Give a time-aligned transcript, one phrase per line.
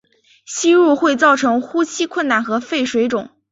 [0.47, 3.29] 吸入会造成呼吸困难和肺水肿。